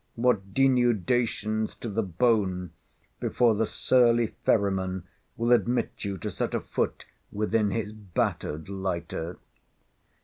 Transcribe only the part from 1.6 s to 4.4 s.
to the bone, before the surly